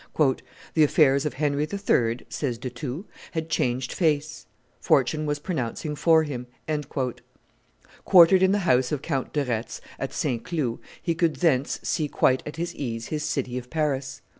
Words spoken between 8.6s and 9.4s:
house of Count